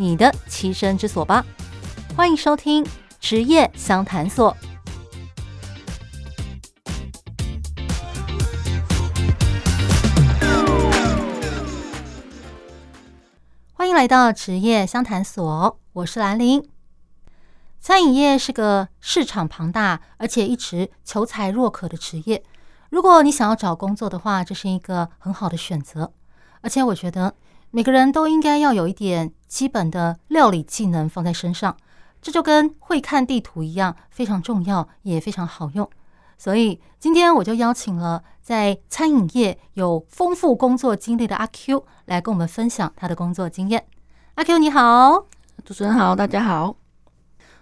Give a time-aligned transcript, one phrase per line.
[0.00, 1.44] 你的栖身之所吧！
[2.16, 2.82] 欢迎收听
[3.20, 4.56] 职业相谈所。
[13.74, 16.66] 欢迎来到职业相谈所，我是兰玲。
[17.78, 22.42] 餐饮业是个市场庞大，而且一直求才若渴的职业。
[22.88, 26.14] 如果你想要找工作的话，这是一个很好的选择。
[26.62, 27.34] 而且我觉得。
[27.72, 31.76] 每个人都应该要有一点基本的料理技能放在身上，
[32.20, 35.88] 这就跟会看地图一样，非常重要，也非常好用。
[36.36, 43.86] 所以今天我就邀请了在餐饮业有丰富工作经历的阿 Q 来跟我们分享他的工作经验。
[44.34, 45.26] 阿 Q 你好，
[45.64, 46.74] 主持人好，大家好。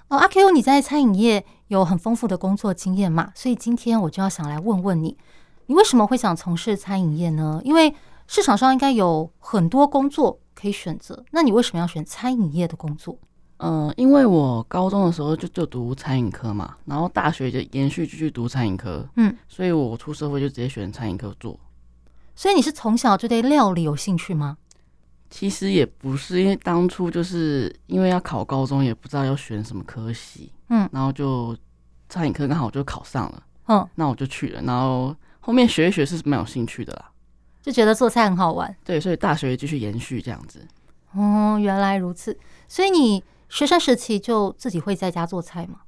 [0.09, 3.31] 哦，阿 Q 你在餐饮业有很丰富的工作经验嘛？
[3.35, 5.19] 所以今天我就要想来问问你，
[5.67, 7.61] 你为什么会想从事餐饮业呢？
[7.63, 7.95] 因为
[8.29, 13.19] 市场上应该有很多工作可以选择，那你为什么要选餐饮业的工作？
[13.57, 21.59] 嗯，因为我高中的时候就就读餐饮科嘛，然后大学就延续继续读餐饮科，嗯，所以我出社会就直接选餐饮科做。
[22.37, 24.57] 所以你是从小就对料理有兴趣吗？
[25.29, 31.57] 其实也不是，因为当初就是因为要考高中，也不知道要选什么科系，嗯，然后就
[32.09, 37.11] 餐饮科刚好就考上了，嗯，那我就去了，然后后面学一学是蛮有兴趣的啦。
[37.69, 40.67] 就觉得做菜很好玩，对，所以大学继续延续这样子。
[41.13, 42.35] 哦，原来如此。
[42.67, 45.81] 所以你学生时期就自己会在家做菜吗？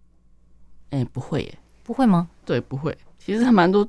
[0.90, 1.58] 哎、欸，不会耶。
[1.82, 2.28] 不会吗？
[2.44, 2.94] 对，不会。
[3.19, 3.88] 其实还蛮多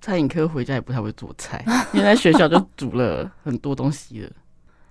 [0.00, 4.30] 餐饮科回家也不太会做菜， 因为在学校就煮了很多东西了。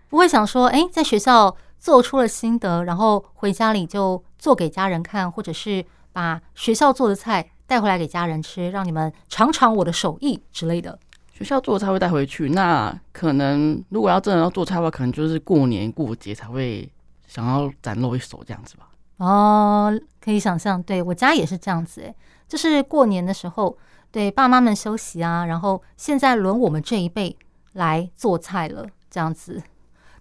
[0.07, 11.00] 不会想说，哎、欸，在学校做出了心得，然后回家里就做给家人看，或者是把学校做的菜带回来给家人吃，让你们尝尝我的手艺之类的。
[11.38, 16.90] 学校做的菜会带回去，那可能如果要真的要做菜的话，可能就是过年过节才会
[17.28, 18.88] 想要展露一手这样子吧。
[19.18, 19.91] 哦，
[20.22, 22.16] 可以想象，对我家也是这样子，诶，
[22.47, 23.78] 就是过年的时候，
[24.12, 27.35] 对爸妈们休息啊，然后现在轮我们这一辈
[27.73, 29.62] 来做菜了，这样子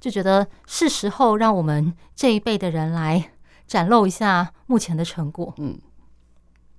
[0.00, 3.30] 就觉得是时候让我们这一辈的人来
[3.68, 5.54] 展露一下目前的成果。
[5.58, 5.78] 嗯。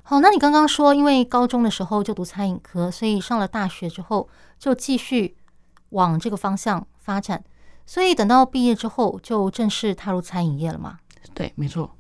[0.08, 4.30] 好，那你刚刚说，因为高中的时候就读餐饮科，所以上了大学之后
[4.60, 5.36] 就继续
[5.90, 7.44] 往这个方向发展，
[7.88, 11.00] 所以等到毕业之后就正式踏入餐饮业了吗？
[11.34, 11.96] 对，没错。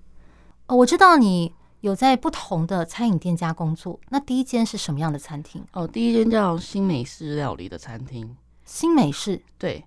[0.67, 1.51] 哦，我知道你
[1.81, 5.66] 有在不同的餐饮店家工作，那第一间是什么样的餐厅？
[5.73, 8.37] 哦，第一间叫新美式料理的餐厅。
[8.66, 9.41] 新美式？
[9.57, 9.83] 对，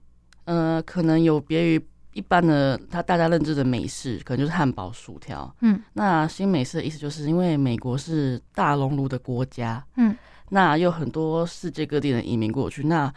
[0.46, 1.88] 呃，可能有别于。
[2.12, 5.54] 一般的，他大家认知的美式可能就是汉堡、薯条。
[5.60, 9.84] 嗯，那新美式的意思就是因为美国是大熔炉的国家。
[9.96, 10.16] 嗯，
[10.48, 13.12] 那有很多世界各地的移民过去，那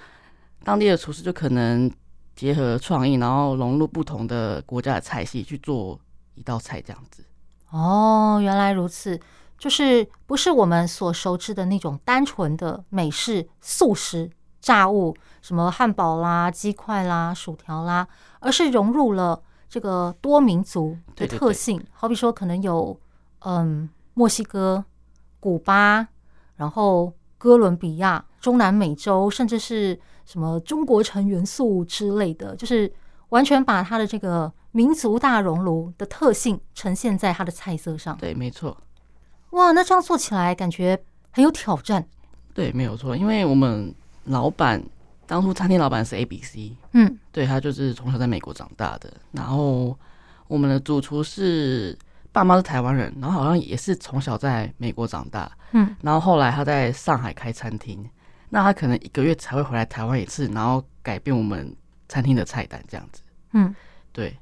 [0.63, 1.90] 当地的厨师就可能
[2.35, 6.00] 结合创意，然后融入不同的国家的菜系去做
[6.35, 7.24] 一道菜这样子。
[7.72, 9.19] 哦，原来如此，
[9.57, 15.16] 就是不是我们所熟知的那种单纯的美式素食炸物。
[15.41, 18.07] 什么汉堡啦、鸡块啦、薯条啦，
[18.40, 21.78] 而是融入了这个多民族的特性。
[21.78, 22.97] 对对对，好比说，可能有
[23.40, 24.85] 嗯墨西哥、
[25.40, 26.07] 古巴，
[26.57, 32.94] 然后哥伦比亚、中南美洲，甚至是什么中国城元素之类的，就是
[33.30, 38.16] 完全把它的这个民族大熔炉的特性呈现在它的菜色上。
[38.18, 38.78] 对，没错。
[39.51, 42.07] 哇，那这样做起来感觉很有挑战。
[42.53, 43.92] 对，没有错，因为我们
[44.25, 44.83] 老板。
[45.31, 49.10] 当初餐厅老板是 A B C，嗯，对，他就是从小在美国长大的。
[49.31, 49.98] 然后
[50.50, 51.98] 我们的主厨是
[52.33, 55.95] 爸妈是台湾人，然后好像也是从小在美国长大，嗯。
[56.01, 58.06] 然后后来他在上海开餐厅，
[58.50, 61.74] 那他可能一个月才会回来台湾一次，然后改变我们
[62.10, 63.22] 餐厅的菜单这样子。
[63.54, 63.74] 嗯，
[64.12, 64.38] 对。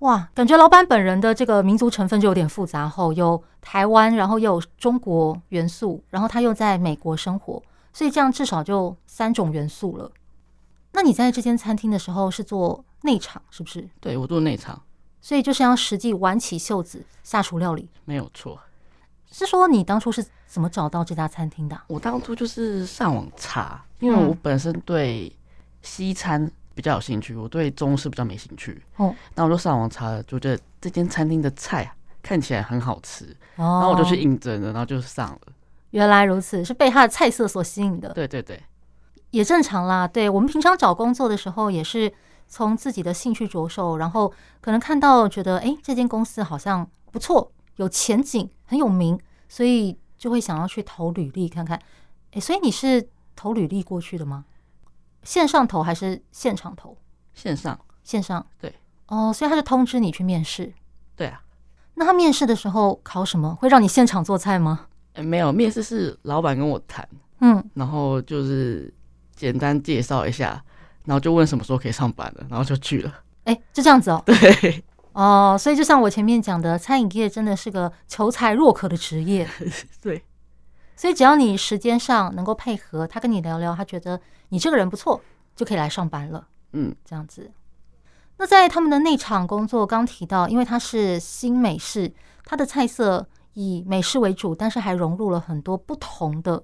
[0.00, 10.10] 哇，感觉老板本人的这个民族成分就有点复杂后，有台湾，然后又有中国元素，然后他又在美国生活，所以这样至少就三种元素了。
[10.94, 13.86] 那你在这间餐厅的时候是做内场，是不是？
[14.00, 14.80] 对，我做内场，
[15.20, 18.58] 所以就是要实际挽起袖子下厨料理，没有错。
[19.30, 21.76] 是说你当初是怎么找到这家餐厅的？
[21.88, 25.36] 我当初就是上网查，因为我本身对
[25.82, 28.80] 西餐比较有兴趣，我对中式比较没兴趣。
[28.96, 31.92] 哦，那我就上网查了，就觉得这间餐厅的菜
[32.22, 33.24] 看起来很好吃，
[33.56, 35.40] 哦，然后我就去应征了，然后就上了。
[35.90, 38.12] 原来如此，是被他的菜色所吸引的。
[38.12, 38.62] 对对对，
[39.34, 40.06] 也正常啦。
[40.06, 42.12] 对，我们平常找工作的时候，也是
[42.46, 51.80] 从自己的兴趣着手，然后可能看到觉得，哎，这间公司好像不错，有前景，很有名，所以就会想要去投履历看看。
[52.30, 54.44] 哎，所以你是投履历过去的吗？
[55.24, 56.96] 线上投还是现场投？
[57.34, 58.46] 线上，线上。
[58.60, 58.72] 对。
[59.08, 60.72] 哦，所以他就通知你去面试。
[61.16, 61.42] 对啊。
[61.94, 63.54] 那他面试的时候考什么？
[63.56, 64.86] 会让你现场做菜吗？
[65.14, 67.08] 欸、没有面试，是老板跟我谈，
[67.40, 68.92] 嗯，然后就是
[69.44, 70.64] 简单介绍一下，
[71.04, 73.12] 然后就问什么时候可以上班了，然后就去了。
[73.44, 74.22] 哎、欸，就这样子哦。
[74.24, 74.82] 对，
[75.12, 79.46] 哦，所以就像我前面讲的，餐饮业真的是个求才若渴的职业。
[80.00, 80.24] 对，
[80.96, 84.18] 所以只要你时间上能够配合，他跟你聊聊，他觉得
[84.48, 85.20] 你这个人不错，
[85.54, 86.48] 就可以来上班了。
[86.72, 87.50] 嗯，这样子。
[88.38, 92.10] 那在他们的内场工作，刚提到，因为它是新美式，
[92.44, 93.28] 它的菜色。
[93.56, 96.60] 以美式为主，但是还融入了很多不同的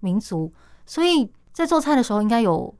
[0.00, 0.52] 民族，
[0.84, 2.74] 所以在做菜的时候，应该有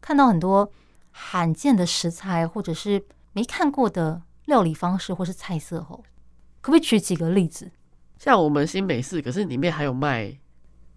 [0.00, 0.70] 看到很多
[1.10, 5.82] 罕见的食材，或者是没看过的料理方式，或是菜色。
[5.82, 5.96] 吼，
[6.62, 7.70] 可不可以举几个例子？
[8.18, 10.38] 像我们新美式，可是里面还有卖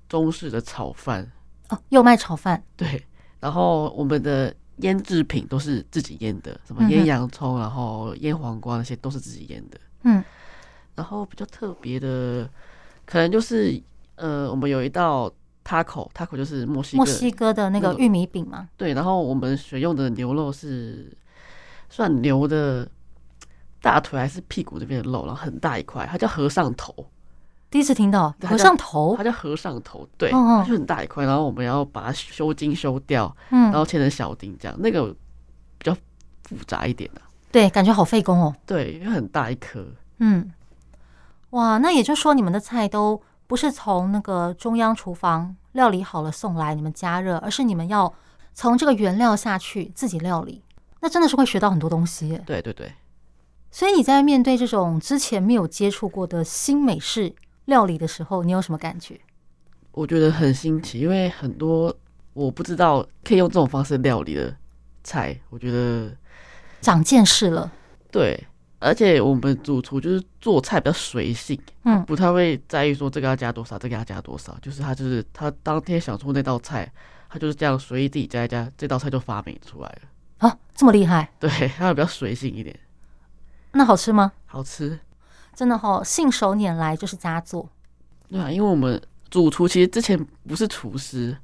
[0.07, 1.31] 中式的炒饭
[1.69, 2.63] 哦，又卖炒饭。
[2.77, 3.03] 对，
[3.39, 9.79] 然后我们的腌制品都是自己腌的，什么腌洋葱，然后腌黄瓜那些都是自己腌的。
[10.03, 10.23] 嗯。
[10.95, 12.47] 然后比较特别的，
[13.05, 13.81] 可能就是
[14.15, 15.33] 呃，我们有一道
[15.63, 18.67] taco，taco 就是墨西哥墨西哥的那个玉米饼嘛。
[18.77, 21.15] 对，然后我们选用的牛肉是
[21.89, 22.87] 算牛的
[23.81, 26.93] 大腿还是屁股这边的肉，然后很大一块，它叫和尚头。
[27.69, 35.07] 第一次听到和尚头，它叫和尚头，对，它就很大一块，然后我们要把它修筋修掉，嗯，然后切成小丁这样，那个
[35.77, 35.93] 比较
[36.43, 37.21] 复杂一点的。
[37.51, 38.55] 对，感觉好费工哦。
[38.65, 39.85] 对，因为很大一颗，
[40.19, 40.51] 嗯。
[41.51, 43.21] 哇，那也就是说，你们的菜都
[43.53, 48.11] 不是从那个中央厨房料理好了送来，你们加热，而是你们要
[48.51, 50.63] 从这个原料下去自己料理。
[51.01, 52.43] 那真的是会学到很多东西耶。
[52.47, 52.91] 对对对。
[53.69, 57.31] 所以你在面对这种之前没有接触过的新美式
[57.65, 59.21] 料理的时候，你有什么感觉？
[59.91, 61.95] 我觉得很新奇，因为很多
[62.33, 64.51] 我不知道可以用这种方式料理的
[65.03, 66.11] 菜，我觉得
[66.81, 67.71] 长见识了。
[68.09, 68.47] 对。
[68.83, 76.91] 而且我们主厨就是做菜比较随性，嗯，不太会在意说这个要加多少，这个要加多少，就是他就是他当天想出那道菜，
[77.29, 80.49] 他就是这样随意自己加一加，这道菜就发明出来了。
[80.49, 81.31] 啊，这么厉害？
[81.39, 82.77] 对，他会比较随性一点。
[83.71, 84.33] 那好吃吗？
[84.45, 84.99] 好吃，
[85.55, 87.69] 真的好，信手拈来就是佳作。
[88.27, 91.37] 对啊，因为我们主厨其实之前不是厨师，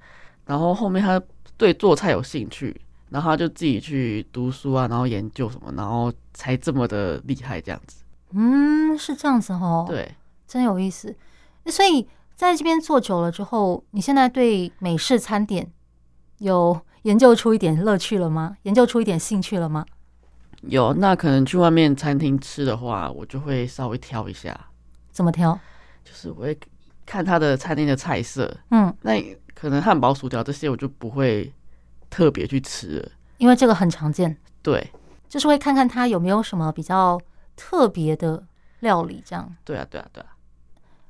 [0.45, 1.21] 然后后面他
[1.56, 2.80] 对做菜有兴趣。
[3.09, 8.03] 然后他就自己去读书啊，然后研究什么，然后才这么的厉害这样子。
[8.33, 9.85] 嗯，是这样子哦。
[9.88, 10.15] 对，
[10.47, 11.15] 真有意思。
[11.65, 15.71] 所以在这边做久了之后，你现在对美式餐点
[16.38, 18.57] 有研究出一点乐趣了吗？
[18.63, 19.83] 研究出一点兴趣了吗？
[20.61, 24.67] 有，那可能去外面餐厅吃的话，我就会稍微挑一下。
[25.11, 25.57] 怎么挑？
[26.03, 26.57] 就是我会
[27.06, 28.56] 看他的餐厅的菜色。
[28.69, 29.19] 嗯，那
[29.56, 31.51] 可能汉堡、薯条这些我就不会。
[32.09, 34.37] 特别去吃了，因为这个很常见。
[34.61, 34.92] 对，
[35.28, 37.19] 就是会看看他有没有什么比较
[37.56, 38.44] 特别的
[38.80, 39.56] 料理，这样。
[39.63, 40.35] 对啊，对啊，对啊。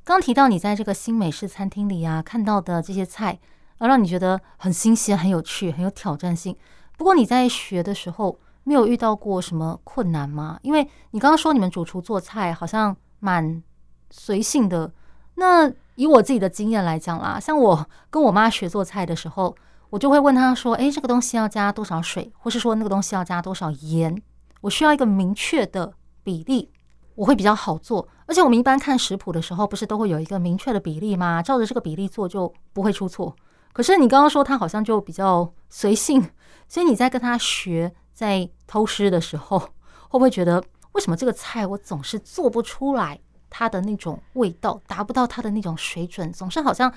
[0.03, 3.39] 刚提到你在这个新美式餐厅里啊，看到的这些菜，
[3.77, 6.56] 而让你觉得很新鲜、很有趣、很有挑战性。
[6.98, 10.60] 不过你在学的时候，没有遇到过什么困难吗？
[10.62, 13.63] 因为你刚刚说你们主厨做菜好像蛮
[14.12, 14.91] 随性的。
[15.36, 19.56] 那以我自己的经验来讲啦，像我跟我妈学做菜的时候。
[19.89, 24.22] 我就会问他说：“诶，这个东西要加多少水，或是说那个东西要加多少盐？
[24.62, 25.93] 我需要一个明确的
[26.24, 26.72] 比例，
[27.15, 28.08] 我会比较好做。
[28.27, 31.41] 而且我们一般看食谱的时候，不是都会有一个明确的比例吗？
[31.41, 33.36] 照着这个比例做就不会出错。
[33.74, 36.29] 可是你刚刚说他好像就比较随性，
[36.67, 43.19] 所以你在跟他学在偷师的时候，会不会觉得为什么这个菜我总是做不出来
[43.50, 46.93] 它的那种味道，达不到它的那种水准，总是好像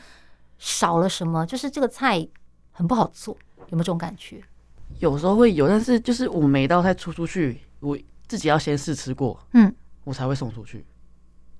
[0.59, 1.47] 少了什么？
[1.47, 2.29] 就是这个菜。”
[2.73, 3.37] 很不好做，
[3.69, 4.43] 有没有这种感觉？
[4.99, 9.75] 有时候会有，但是就是我每道菜出出去，我自己要先试吃过，嗯，
[10.05, 10.85] 我才会送出去。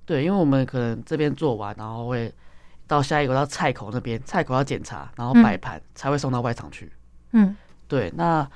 [0.05, 2.33] 对，因为我们可能这边做完，然后会
[2.85, 6.91] 到下一个到菜口那边，菜口要检查，然后摆盘才会送到外场去。
[7.31, 7.55] 嗯，
[7.87, 8.11] 对。
[8.15, 8.47] 那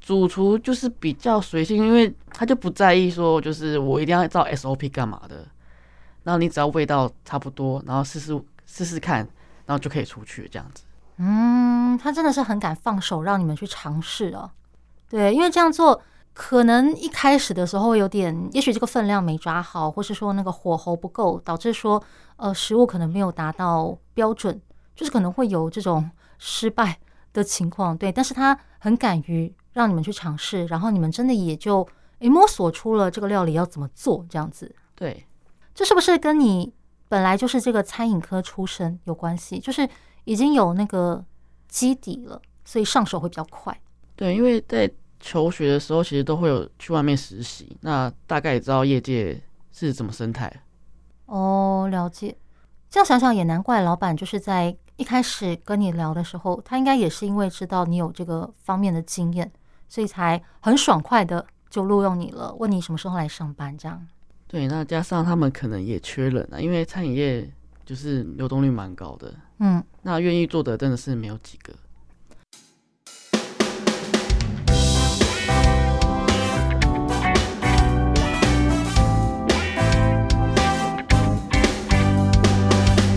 [0.00, 5.46] 主厨就是比较随性，因为他就不在意说，就是我一定要照 SOP 干嘛的。
[6.22, 9.18] 然后你只要味道差不多，然后试试试试看，
[9.66, 10.84] 然后就可以出去这样子。
[11.22, 14.50] 嗯，他真的是很敢放手让你们去尝试哦。
[15.08, 16.00] 对，因为这样做
[16.32, 22.02] 可能一开始的时候有点，也许这个分量没抓好，或是说那个火候不够，导致说
[22.36, 24.58] 呃食物可能没有达到标准，
[24.96, 26.98] 就是可能会有这种失败
[27.34, 27.94] 的情况。
[27.94, 31.86] 对，但是他很敢于让你们去尝试，然后你们真的也就
[32.20, 34.74] 诶摸索出了这个料理要怎么做这样子。
[34.94, 35.26] 对，
[35.74, 36.72] 这是不是跟你
[37.08, 39.58] 本来就是这个餐饮科出身有关系？
[39.58, 39.86] 就是
[40.30, 41.24] 已经有那个
[41.66, 43.76] 基底了，所以上手会比较快。
[44.14, 50.48] 对，因为在求学的时候，其实都会有去外面实习，那大概也知道业界是怎么生态。
[51.26, 52.36] 哦，了解。
[52.88, 59.50] 这样想想也难怪，老板就是在一开始跟你聊的时候，他应该也是因为知道你有这个方面的经验，
[59.88, 64.06] 所以才很爽快的就录用你了，问你什么时候来上班这样。
[64.46, 67.52] 对，那加上他们可能也缺人啊，因为餐饮业
[67.90, 71.74] 就是流动率蛮高的，嗯，那愿意做的真的是没有几个。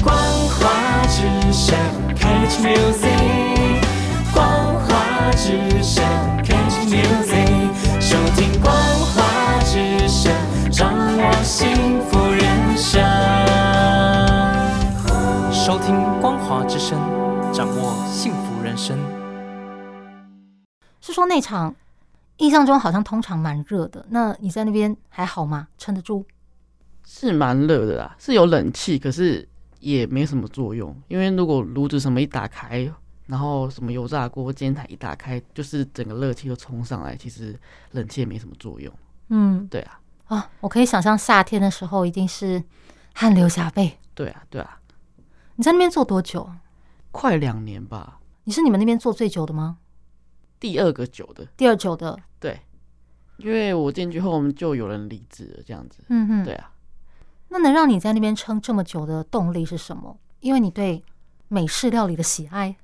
[0.01, 0.11] 光
[0.49, 1.77] 华之声
[2.15, 3.85] ，Catch Music，
[4.33, 4.43] 光
[4.87, 6.03] 华之声
[6.43, 10.33] ，Catch Music，收听光华之声。
[10.71, 12.12] 掌握幸福
[15.73, 16.99] 收听光华之声，
[17.51, 18.95] 掌握幸福人生。
[21.01, 21.75] 是说那场
[22.37, 25.67] 印象中好像通常蛮热的，那你在那边还好吗？
[25.79, 26.23] 撑得住？
[27.03, 29.49] 是蛮热的啦，是有冷气，可是
[29.79, 30.95] 也没什么作用。
[31.07, 32.87] 因为如果炉子什么一打开，
[33.25, 37.59] 然后什么油炸锅、煎台一打开，就是整个热气都冲上来，其实
[37.93, 38.93] 冷气也没什么作用。
[39.29, 39.99] 嗯，对啊。
[40.25, 42.63] 啊，我可以想象夏天的时候一定是
[43.15, 43.97] 汗流浃背。
[44.13, 44.77] 对啊，对啊。
[45.55, 46.49] 你在那边做多久？
[47.11, 48.19] 快两年吧。
[48.43, 49.77] 你是你们那边做最久的吗？
[50.59, 51.45] 第二个久的。
[51.55, 52.19] 第二久的。
[52.39, 52.59] 对，
[53.37, 56.03] 因为我进去后，我们就有人离职了，这样子。
[56.09, 56.43] 嗯哼。
[56.43, 56.71] 对啊。
[57.49, 60.17] 那能让你在那边撑这么久的动力是什么？
[60.39, 61.03] 因为你对
[61.47, 62.75] 美式料理的喜爱。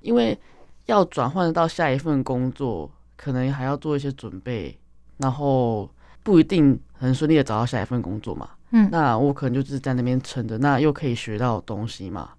[0.00, 0.38] 因为
[0.86, 4.78] 要转换到下一份工作，可能还要做一些准备，
[5.18, 5.90] 然后。
[6.22, 12.30] 不一定很顺利的找到下一份工作嘛，嗯，那我可能就是在那边撑着，那又可以学到东西嘛，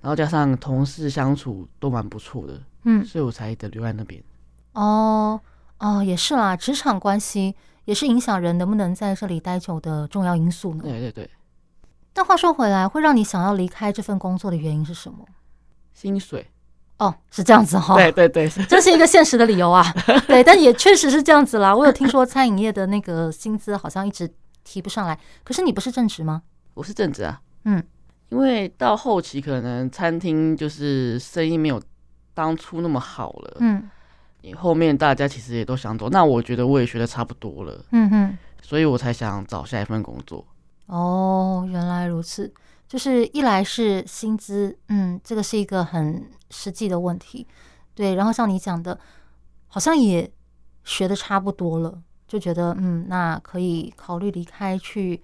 [0.00, 4.22] 然后加上同事相处都蛮不错的，嗯，所以我才得留在那边。
[4.72, 5.40] 哦
[5.78, 7.54] 哦，也是啦，职场关系
[7.84, 10.82] 也是影响人能不能在这里待久的重要因素呢。
[10.82, 11.30] 对对对。
[12.12, 15.24] 但话说回来，会让你想要离开这份工作的原因是什么？
[15.94, 16.46] 薪水。
[16.98, 19.84] 哦，是这样子哈，对对对， 这是一个现实的理由啊。
[20.26, 21.72] 对，但也确实是这样子啦。
[21.72, 24.28] 我有听说餐饮业的那个薪资好像一直
[24.68, 26.42] 提不上来，可是你不是正职吗？
[26.74, 27.40] 我是正职啊。
[27.64, 27.82] 嗯，
[28.28, 31.80] 因为到后期可能餐厅就是生意没有
[32.34, 33.56] 当初那么好了。
[33.60, 33.88] 嗯，
[34.42, 37.82] 你后面大家其实也都想走，那我觉得我也学的差不多了。
[37.92, 40.46] 嗯哼，所以我才想找下一份工作。
[40.86, 42.52] 哦，原来如此。
[42.86, 47.46] 就是一来是薪资，嗯，这个是一个很实际的问题，
[47.94, 48.14] 对。
[48.14, 48.98] 然后像你讲的，
[49.66, 50.30] 好像也
[50.84, 55.20] 学的差不多了，就觉得嗯，那可以考虑离开去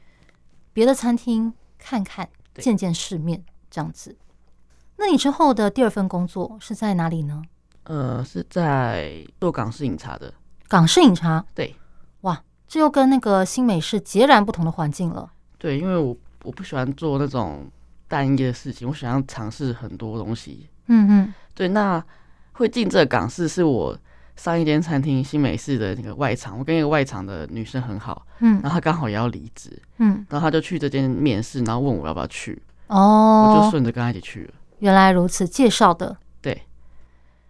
[0.73, 4.17] 别的餐厅看看，见见世面这样子。
[4.97, 7.43] 那你之后的第二份工作是在哪里呢？
[7.85, 10.35] 呃，是在做港式饮茶的。
[10.67, 11.77] 港式饮茶，对。
[12.23, 15.31] 哇，这又跟那个新美式截然不同的环境了。
[15.59, 16.17] 对，因为我。
[16.45, 17.67] 我不喜欢做那种
[18.07, 20.69] 单一的事情，我喜欢尝试很多东西。
[20.89, 21.69] 嗯嗯，对。
[21.69, 22.05] 那
[22.53, 23.99] 会进这个港式是我
[24.37, 34.55] 上一间餐厅新美式的那个外场，我跟一个外场的女生很好，嗯，然后她刚好也要离职，嗯，然后她就去这间面试，然后问我要不要去，哦，我就顺着跟她一起去了。
[34.81, 36.17] 原来如此，介绍的。
[36.41, 36.63] 对。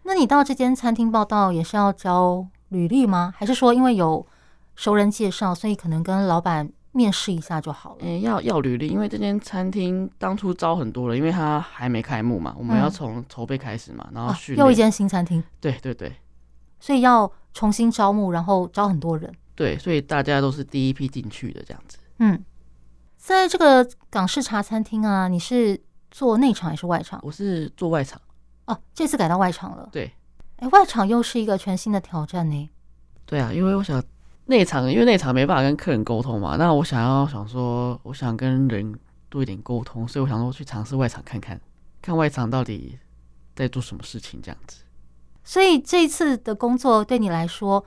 [0.03, 3.33] 那你到这间餐厅报道也是要交履历吗？
[3.37, 4.27] 还是说因为有
[4.77, 6.71] 熟人介绍，所以可能跟老板？
[6.97, 7.97] 面试一下就好了。
[8.03, 15.43] 嗯、欸，要要履历，因为这间餐厅当初招很多人，因为它还没开幕嘛，我们要从筹备开始嘛，嗯、然后又一间新餐厅。
[15.61, 16.13] 对对对，
[16.85, 19.35] 所以要重新招募，然后招很多人。
[19.55, 21.97] 对，所以大家都是第一批进去的这样子。
[22.19, 22.45] 嗯，
[23.17, 27.19] 在这个港式茶餐厅啊，你是做内场还是外场？
[27.23, 28.21] 我是做外场。
[28.67, 29.89] 哦，这次改到外场了。
[29.91, 30.13] 对，
[30.57, 32.71] 哎，外场又是一个全新的挑战呢。
[33.25, 34.03] 对啊，因为我想。
[34.47, 38.95] 内场，因为内场没办法跟客人沟通嘛，那我想要想说，我想跟人
[39.31, 41.59] 多一点沟通，所以我想说去尝试外场看看，
[42.03, 42.99] 看外场到底
[43.57, 44.83] 在做什么事情这样子。
[45.45, 47.85] 所以这一次的工作对你来说，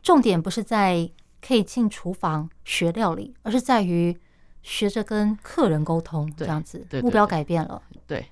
[0.00, 1.10] 重点不是在
[1.44, 4.16] 可以进厨房学料理，而是在于
[4.62, 6.86] 学着跟客人沟通这样子。
[6.88, 7.82] 对，目标改变了。
[8.06, 8.30] 对，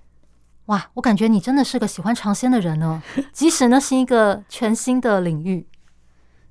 [0.66, 3.02] 哇，我感觉你真的是个喜欢尝鲜的人呢，
[3.32, 5.66] 即使那是一个全新的领域。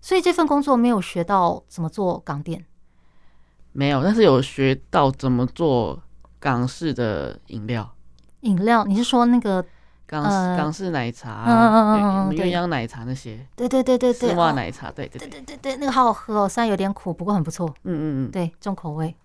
[0.01, 2.65] 所以这份工作没有学到怎么做港点，
[3.71, 6.01] 没有，但是有学到怎么做
[6.39, 7.95] 港式的饮料。
[8.41, 9.63] 饮料，你是说那个
[10.11, 17.65] 港式、呃、港式奶茶，嗯嗯嗯嗯，鸳鸯奶茶那些，对对对对对，丝袜奶茶，对对对对对对，那个好好喝哦，虽然有点苦，不过很不错。
[17.83, 19.15] 嗯嗯嗯，对，重口味。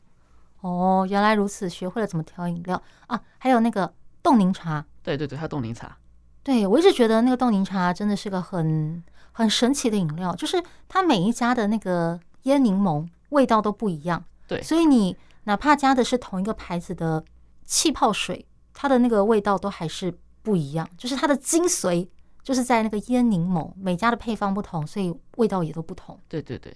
[0.60, 4.84] 哦，原来如此，学会了怎么调饮料啊，还有那个冻柠茶。
[5.02, 5.96] 对对对，还有冻柠茶。
[6.44, 9.02] 对，我一直觉得那个冻柠茶真的是个很
[9.32, 14.22] 很神奇的饮料，就是它每一家的那个椰柠檬味道都不一样。
[14.46, 17.24] 对，所以你哪怕加的是同一个牌子的
[17.64, 18.46] 气泡水。
[18.78, 20.12] 它的那个味道都还是
[20.46, 22.06] 不一样，就是它的精髓
[22.40, 26.16] 就是在那个腌柠檬，每家的配方不同，所以味道也都不同。
[26.28, 26.72] 对对对，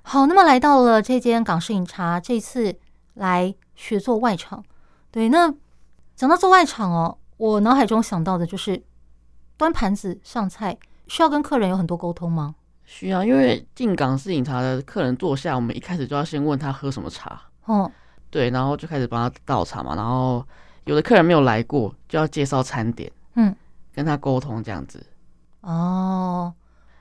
[0.00, 2.74] 好，那么来到了这间港式饮茶，这次
[3.12, 4.64] 来学做外场。
[5.10, 5.52] 对，那
[6.16, 8.82] 讲到做外场哦，我脑海中想到的就是
[9.58, 10.74] 端盘子上菜，
[11.06, 12.54] 需要跟客人有很多沟通吗？
[12.86, 17.42] 需要，因为进港式饮茶的客人坐下，我们一开始就要先问他喝什么茶。
[17.66, 17.92] 哦，
[18.30, 20.42] 对，然后就开始帮他倒茶嘛，然后。
[20.84, 23.54] 有的客人没有来过，就要介绍餐点，嗯，
[23.92, 25.04] 跟他沟通这样子。
[25.60, 26.52] 哦，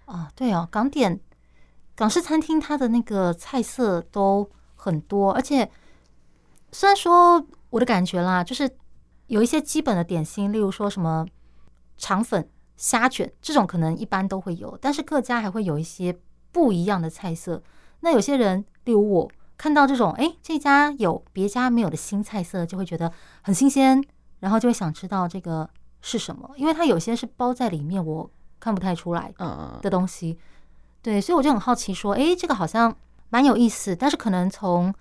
[0.06, 1.20] 哦，对哦，港点
[1.96, 5.70] 港式餐厅它的那个菜色都很多，而且
[6.72, 8.70] 虽然说我的感觉啦，就是
[9.28, 11.25] 有一些基本的点心，例如说什么
[11.98, 16.18] 肠粉、虾卷这种，可能一般都会有，但是各家还会有一些
[16.52, 17.62] 不一样的菜色。
[18.00, 19.32] 那有些人，例如我。
[19.63, 23.10] 看到这种，哎，这家有别家没有的新菜色，就会觉得
[23.41, 24.03] 很新鲜，
[24.41, 25.70] 然后就会想知道这个
[26.01, 28.29] 是什么，因为它有些是包在里面，我
[28.60, 29.34] 看不太出来
[29.82, 30.38] 的东西。
[31.01, 32.93] 对，所以我就很好奇，说，哎，这个好像
[33.29, 34.93] 蛮有意思，但是可能从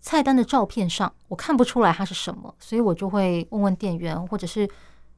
[0.00, 4.68] 菜单的照片上我看不出来它是什么，所以我就会问问店员，或者是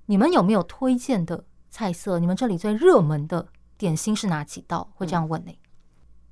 [0.05, 2.19] 你们有没有推荐的菜色？
[2.19, 4.91] 你们这里最热门的点心是哪几道？
[4.97, 5.53] 会这样问呢？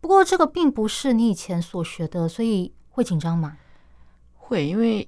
[0.00, 3.56] 不过这个并不是你以前所学的，所以会紧张吗？
[4.34, 5.06] 会，因为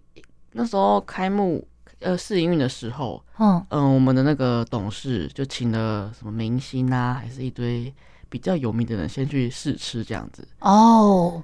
[0.52, 1.66] 那时候开幕
[2.00, 7.92] 呃试营运的时候，嗯嗯、呃，我们的那个董事就请了什么明星啊，还是一堆
[8.28, 10.46] 比较有名的人先去试吃这样子。
[10.60, 11.42] 哦，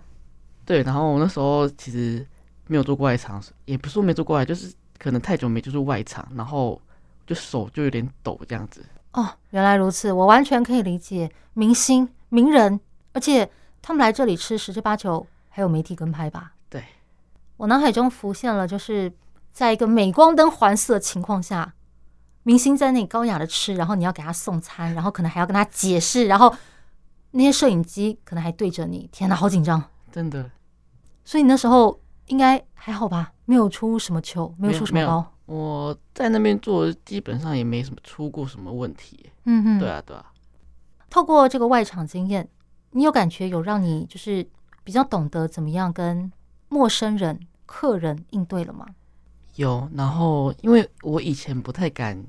[0.64, 2.24] 对，然后我那时候其实
[2.66, 6.80] 没有做过外场，也不是说没做过外，就是可能太久没就是外场，然后
[7.26, 8.84] 就手就有点抖这样子。
[9.12, 12.78] 哦，原来如此，我完全可以理解明星名人。
[13.18, 13.50] 而且
[13.82, 16.52] 他们来这里吃，十之八九还有媒体跟拍吧？
[16.70, 16.84] 对，
[17.56, 19.12] 我脑海中浮现了，就是
[19.50, 21.74] 在一个镁光灯环视的情况下，
[22.44, 26.54] 明星在那里高雅的吃，然后你要给他送餐，然后可能还要跟他解释，然后
[27.32, 30.48] 那些摄影机可能还对着你，天哪，好紧张，真的。
[31.24, 33.32] 所以你那时候应该还好吧？
[33.46, 35.34] 没有出什么糗，没有出什么包。
[35.46, 39.28] 我在那边做，基本上也没什么出过什么问题。
[39.46, 40.24] 嗯哼，对啊，对啊。
[41.10, 42.48] 透过这个外场经验。
[42.90, 44.46] 你有感觉有让你就是
[44.82, 46.30] 比较懂得怎么样跟
[46.68, 48.86] 陌生人、客人应对了吗？
[49.56, 52.24] 有，然后因为我以前不太敢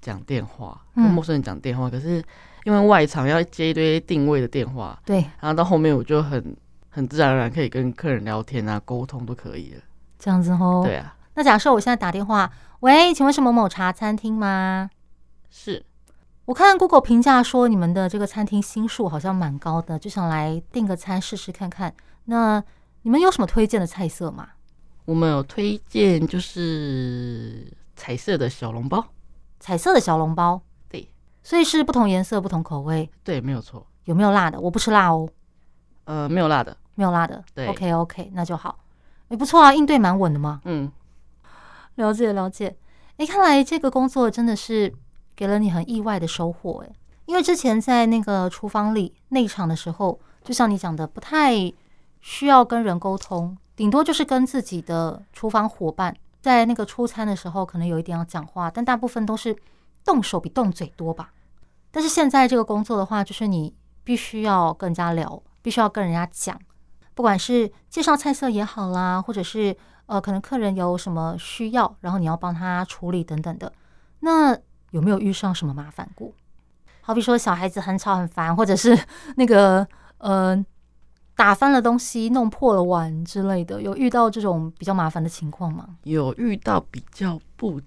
[0.00, 2.22] 讲电话，跟陌生人讲电话，嗯、可是
[2.64, 6.56] 因为外场要接一堆定位的电话，对，然后到后面我就很
[6.88, 9.80] 很自然而然可以跟客人聊天啊，沟通都可以了。
[10.18, 11.16] 这样子哦，对啊。
[11.34, 14.90] 那假设我现在打电话，喂，请问是某某茶餐厅吗？
[15.50, 15.84] 是。
[16.48, 21.94] 我看 Google 评价说你们的这个餐厅星数好像蛮高的，就想来订个餐试试看看。
[22.24, 22.64] 那
[23.02, 24.48] 你们有什么推荐的菜色吗？
[25.04, 29.08] 我们有推荐就是彩色的小笼包，
[29.60, 31.10] 彩色的小笼包，对，
[31.42, 33.86] 所以是不同颜色、不同口味，对，没有错。
[34.04, 34.58] 有没有辣的？
[34.58, 35.28] 我不吃辣哦。
[36.04, 37.44] 呃，没有辣的，没有辣的。
[37.54, 38.78] 对，OK OK，那就好。
[39.28, 40.62] 哎，不错啊，应对蛮稳的嘛。
[40.64, 40.90] 嗯，
[41.96, 42.74] 了解了解。
[43.18, 44.94] 哎，看来这个工作真的是。
[45.38, 46.92] 给了你很意外的收获，诶，
[47.26, 51.72] 因为之前在那个厨房里内场的时候，就像你讲的，不太
[52.20, 59.56] 需要跟人沟通，顶多就是跟自己的厨房伙伴，在那个出餐的时候，可能有一点要讲话，但大部分都是
[60.04, 61.30] 动手比动嘴多吧。
[61.92, 63.72] 但是现在这个工作的话，就是你
[64.02, 66.60] 必须要跟人家聊，必须要跟人家讲，
[67.14, 73.72] 不管是介绍菜色也好啦，或者是呃，可能客人有什么需要，然后你要帮他处理等等的，
[74.18, 74.58] 那。
[74.90, 76.32] 有没有遇上什么麻烦过？
[77.00, 78.98] 好比说小孩子很吵很烦，或者是
[79.36, 79.86] 那个
[80.18, 80.62] 呃
[81.34, 85.88] 打翻了东西、弄破了碗之类的，有遇到这种比较麻烦的情况吗？
[86.02, 87.80] 有遇到比较不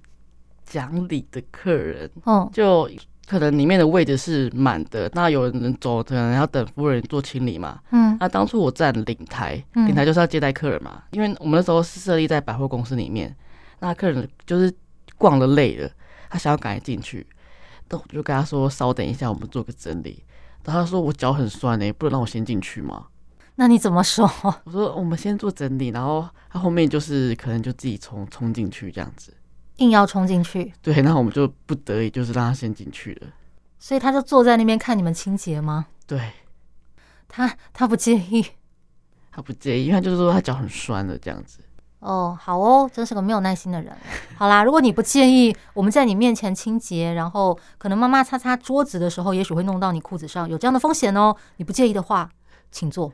[0.66, 2.90] 讲理的客人，嗯，就
[3.28, 13.36] 可能里面的位置是满的，那有人走，可能要等服务人做清理嘛，嗯，那当初我站领台，领台就是要接待客人嘛，因为我们那时候是设立在百货公司里面，
[13.80, 14.74] 那客人就是
[15.18, 15.90] 逛了累了。
[16.32, 17.28] 他想要赶紧进去，
[17.90, 20.24] 但我就跟他说：“稍等一下，我们做个整理。”
[20.64, 23.08] 然后他说我脚很酸诶、欸，不能让我先进去吗？
[23.56, 24.26] 那你怎么说？
[24.64, 29.36] 我说我们先做整理，然后他后面就是可能就自己冲冲进去这样子，
[29.78, 30.74] 硬要冲进去。
[30.82, 33.28] 对，那我们就不得已就是让他先进去了。
[33.78, 35.88] 所以他就坐在那边看你们清洁吗？
[36.08, 36.32] 对，
[37.28, 38.46] 他他不介意，
[39.32, 41.60] 他不介意，因为他就是说他脚很酸的这样子。
[42.02, 43.96] 哦，好哦，真是个没有耐心的人。
[44.36, 51.36] 好啦，如果你不介意我们在你面前清洁，然后可能妈妈擦擦桌子的时候，也许会弄到你裤子上，有这样的风险哦。
[51.58, 52.30] 你不介意的话，
[52.72, 53.14] 请坐。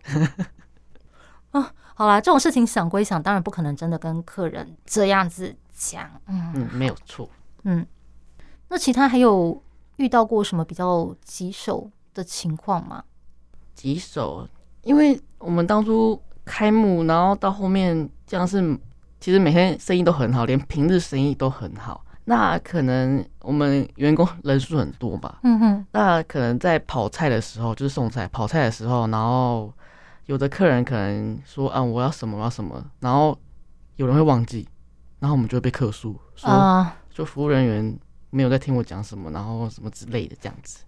[1.52, 6.10] 啊，好啦，这种事情想归想，当然不可能真的跟客人这样子讲。
[6.28, 7.30] 嗯嗯，没有错。
[7.64, 7.86] 嗯，
[8.70, 9.62] 那其他还有
[9.98, 13.04] 遇到过什么比较棘手的情况吗？
[13.76, 14.48] 棘手，
[14.84, 18.10] 因为我们当初开幕，然后到后面。
[18.30, 18.78] 这样是，
[19.22, 22.04] 其实每天生意都很好，连平日生意都很好。
[22.26, 25.86] 那可能我们员工人数很多吧，嗯哼。
[25.92, 29.72] 那可能在跑菜的时候，就是送菜跑菜的时候，然后
[30.26, 33.40] 有的客人可能说啊，我要什么，我要什么，然后
[33.96, 34.68] 有人会忘记，
[35.20, 37.98] 然后我们就会被客诉，说就服务人员
[38.30, 40.84] 没有在听我讲什么，然后什么之类的这样子。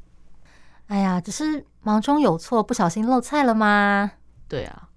[0.88, 4.12] 哎呀，只是忙中有错，不小心漏菜了吗？
[4.50, 4.89] 对啊，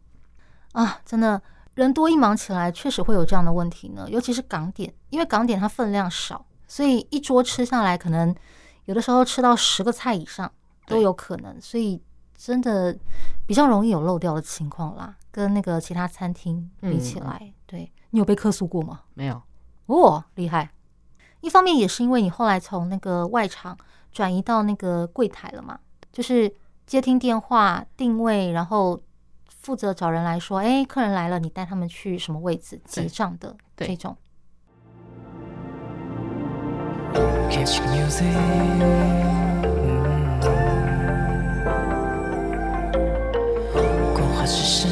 [0.72, 1.40] 啊，真的。
[1.74, 4.06] 人多一忙起来，确实会有这样的问题呢。
[4.11, 8.37] 尤其是港点，因为港点它分量少，所以一桌吃下来，可能
[8.85, 10.52] 有的时候吃到十个菜以上
[10.87, 11.58] 都有可能。
[11.62, 11.98] 所以
[12.37, 12.94] 真的
[13.46, 15.16] 比较容易有漏掉的情况啦。
[15.30, 19.00] 跟那个其他餐厅比起来，嗯、对，你有被客诉过吗？
[19.14, 19.40] 没有。
[19.87, 20.70] 哦，厉害。
[21.40, 23.74] 一方面也是因为你后来从那个外场
[24.12, 25.80] 转移到那个柜台了嘛，
[26.12, 26.54] 就是
[26.87, 29.00] 接听电话、定位，然后。
[29.62, 32.81] 负责找人来说，哎，客人来了，你带他们去什么位置？
[32.85, 34.16] 结账的这种。
[44.14, 44.90] 光华之声，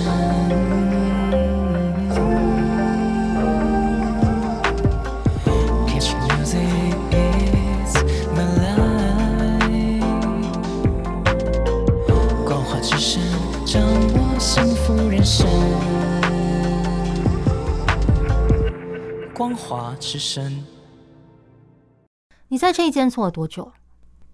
[22.49, 23.73] 你在这一间做了多久？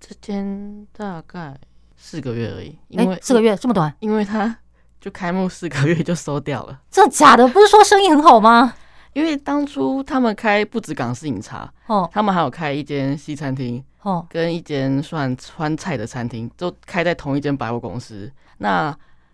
[0.00, 1.56] 这间大概
[1.96, 2.76] 四个月而已。
[2.88, 3.94] 因为四个月这么短？
[4.00, 4.58] 因为他
[5.00, 6.80] 就开幕四个月就收掉了。
[6.90, 7.46] 这假的？
[7.46, 8.74] 不是说生意很好吗？
[9.12, 18.28] 因为当初他们开不止港式饮茶哦，他们还有开一间西餐厅哦，跟一间算川菜的餐厅，都开在同一间百货公司。
[18.58, 18.92] 那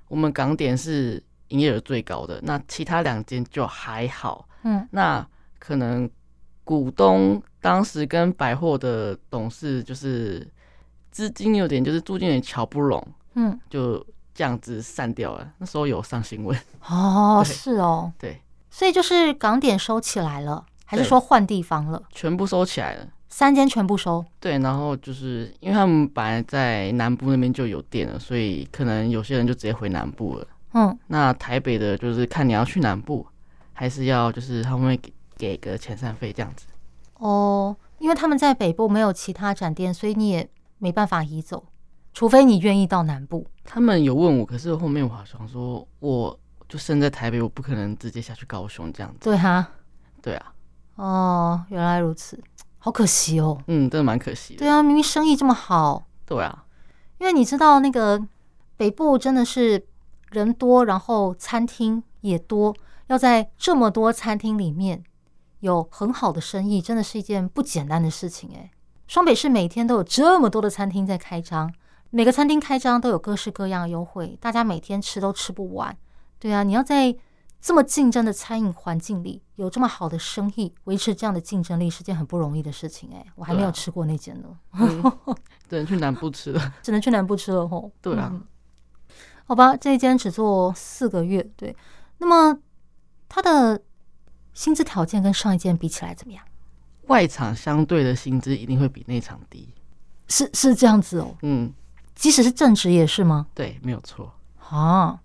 [0.09, 1.23] 我们港点是。
[1.49, 4.49] 营业额最高的，那其他两间就还好。
[4.63, 5.23] 嗯，那
[5.62, 6.11] 可能
[6.64, 10.44] 股东当时跟百货的董事就是
[11.12, 13.07] 资金有点，就是租金有点瞧不拢。
[13.35, 15.48] 嗯，就这样子散掉了。
[15.59, 16.59] 那时候有上新闻。
[16.88, 18.40] 哦， 是哦，对。
[18.70, 22.03] 所以就是港点收起来了，还是说换地方了？
[22.11, 24.25] 全部收起来了，三间全部收。
[24.40, 30.46] 对，然后就是因为他们本来在南部那边就有店了，所以可能有些人就直接回南部了。
[30.75, 33.25] 嗯，那台北的就是看你要去南部，
[33.75, 35.01] 还是要就是他们会
[35.37, 36.66] 给给个遣散费这样子。
[37.14, 41.64] 哦，因为他们在北部没有其他展店，所以你也没办法移走，
[42.12, 43.47] 除非你愿意到南部。
[43.64, 49.18] 他们有问我，可是后面我好像说，我就生在台北，我不可能直接下去高雄这样子。
[49.21, 49.68] 对哈，
[50.21, 50.55] 对啊。
[50.97, 52.42] 哦，原来如此，
[52.79, 53.57] 好可惜哦。
[53.66, 54.59] 嗯，真的蛮可惜的。
[54.59, 56.05] 对啊，明明生意这么好。
[56.27, 56.64] 对啊，
[57.18, 58.21] 因为你知道那个
[58.77, 59.87] 北部真的是。
[60.33, 62.75] 人多，然后餐厅也多，
[63.09, 65.05] 要在这么多餐厅里面
[65.62, 68.70] 有很好的生意，真的是一件不简单的事情诶。
[69.07, 71.72] 双北市每天都有这么多的餐厅在开张，
[72.11, 75.96] 每个餐厅开张都有各式各样的优惠，大家每天吃都吃不完。
[76.40, 77.16] 对啊，你要在
[77.61, 83.25] 这么竞争的餐饮环境里有这么好的生意，维持这样的竞争力是件很不容易的事情诶。
[83.37, 84.48] 我还没有吃过那间呢，
[85.68, 87.90] 只能去南部吃了， 只能去南部吃了吼。
[88.01, 88.29] 对啊。
[88.33, 88.42] 嗯
[89.46, 91.77] 好吧，这一间只做四个月，对。
[92.18, 92.57] 那么
[93.29, 93.83] 它的
[94.55, 96.45] 薪资条件跟上一间比起来怎么样？
[97.09, 99.69] 外场相对的薪资一定会比内场低，
[100.29, 101.35] 是是这样子哦。
[101.43, 101.73] 嗯，
[102.15, 103.47] 即使是正职也是吗？
[103.55, 104.33] 对，没有错。
[104.71, 105.21] 啊，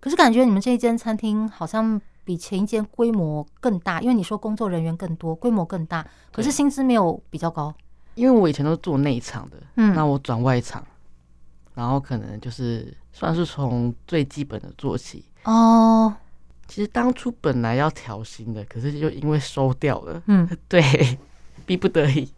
[0.00, 7.74] 可是感觉你们这一间餐厅好像比前一间规模更大，因为你说工作人员更多，规模更大，可是薪资没有比较高。
[8.14, 10.84] 因为我以前都是做内场的，嗯，那我转外场。
[11.74, 16.12] 然后可能就是算是从最基本的做起哦。
[16.70, 20.80] 其实当初本来要调薪的，可是就因为收掉了，嗯， 对，
[21.66, 22.32] 逼不得已。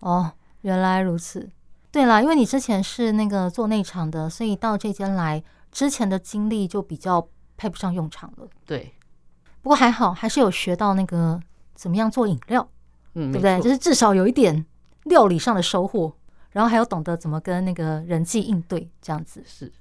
[0.00, 0.30] 哦，
[0.60, 1.48] 原来如此。
[1.90, 8.46] 对啦，因为你之前是那个做内场的，所以到这间来之前的经历就比较派不上用场了。
[8.66, 8.92] 对，
[9.62, 11.40] 不过还好，还是有学到那个
[11.74, 12.68] 怎么样做饮料，
[13.14, 13.58] 嗯，对不对？
[13.60, 14.66] 就是至少有一点
[15.04, 16.14] 料理上的收获，
[16.50, 19.42] 然后还有懂得怎么跟那个人际应对，这样子。
[19.46, 19.72] 是。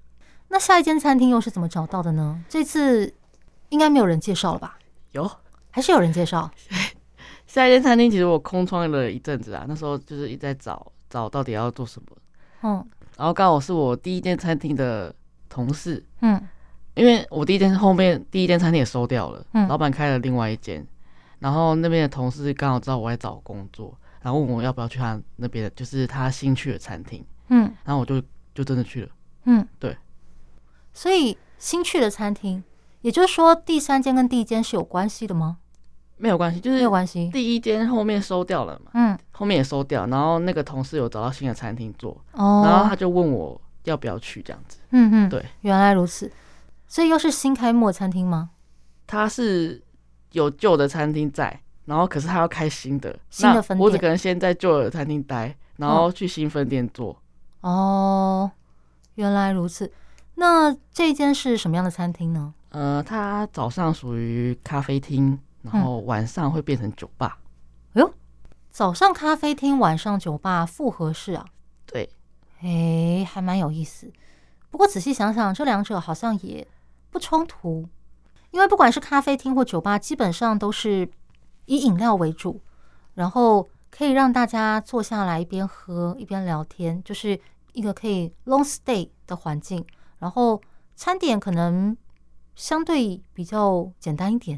[0.49, 2.43] 那下一间餐厅又是怎么找到的呢？
[2.49, 3.13] 这次
[3.71, 4.77] 应该没有人介绍了吧？
[5.11, 5.29] 有，
[5.71, 6.49] 还是有人介绍。
[7.47, 12.07] 下一间餐厅其实我空窗了一阵子啊，那时候就是一直在找找到底要做什么。
[12.61, 12.85] 嗯，
[13.17, 15.13] 然后刚好是我第一间餐厅的
[15.49, 16.41] 同事，嗯，
[16.93, 20.85] 因为我第一间后面第一间餐厅也收掉了，嗯，老板开了另外一间，
[21.39, 28.21] 然后那边的同事刚好知道我在找工作，然后问我要不要去他那边的，就是他新去的餐厅，嗯，然后我就
[28.53, 29.09] 就真的去了，
[29.45, 29.97] 嗯，对，
[30.93, 32.63] 所以新去的餐厅，
[33.01, 35.57] 也就是说第三间跟第一间是有关系的吗？
[36.17, 37.29] 没有关系，就是没有关系。
[37.33, 46.31] 第一间后面收掉了嘛，嗯，后面也收掉，然后那个同事有找到新的餐厅做，哦，然后他就问我要不要去这样子，嗯嗯，对，原来如此，
[46.87, 48.51] 所以又是新开幕的餐厅吗？
[49.07, 49.81] 他是
[50.33, 57.19] 有旧的餐厅在，然后可是他要开新的，新的分店，我只可能先在旧的餐厅待，然后去新分店做。
[57.61, 58.51] 哦，
[59.15, 59.91] 原来如此，
[60.41, 62.51] 那这间是什么样的餐厅呢？
[62.69, 65.39] 呃，它早上属于咖啡厅。
[65.61, 67.37] 然后晚上会变成酒吧，
[67.93, 68.13] 哎呦，
[68.71, 71.45] 早上咖啡厅，晚上酒吧，复合式啊？
[71.85, 72.09] 对，
[72.63, 74.11] 哎，还蛮有意思。
[74.71, 76.67] 不过仔细想想，这两者好像也
[77.11, 77.87] 不冲突，
[78.49, 81.07] 因为不管是咖啡厅或酒吧，基本上都是
[81.65, 82.59] 以饮料为主，
[83.13, 87.39] 然后可以让大家坐下来一边喝一边聊天，就是
[87.73, 89.85] 一个可以 long stay 的环境。
[90.21, 90.61] 然后
[90.95, 91.97] 餐点可能
[92.55, 94.57] 相对比较简单一点。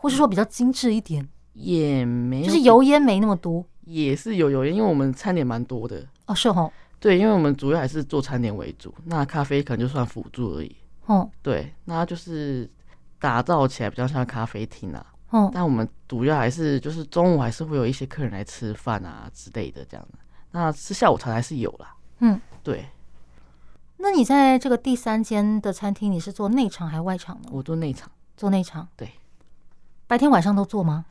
[0.00, 6.06] 或是说比较精致一点，也没，就是油烟没那么多，也是有油烟，因为我们餐点蛮多的。
[6.26, 12.70] 哦，是哦，对，因为我们主要还是做餐点为主，那咖啡可能就算辅助而已，哦，对，那就是
[13.18, 20.18] 打造起来比较像咖啡厅啊，哦，但我们主要还是就是中午还是会有一些客人来吃饭啊之类的这样的，
[20.52, 22.86] 那吃下午茶还是有啦，嗯，对，
[23.98, 27.48] 那你在这个第三间的餐厅，你是做内场还是外场呢？
[27.50, 29.10] 我做内场，做内场，对。
[30.06, 31.04] 白天晚上都做吗？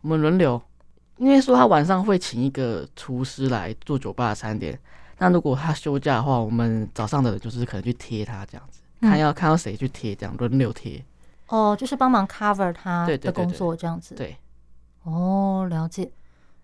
[0.00, 0.60] 我们轮流，
[1.18, 4.78] 因为说他晚上会请一个厨师来做酒吧的餐点。
[5.18, 11.04] 那如果他休假的话，我们早上的人就是可能去贴他这样子，嗯、看要看到谁去贴，这样轮流贴。
[11.48, 14.14] 哦，就是帮忙 cover 他的工作这样子。
[14.14, 14.36] 对。
[15.04, 16.10] 哦，了解。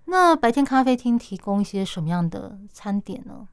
[0.07, 3.47] 那白天咖啡厅提供一些什么样的餐点呢？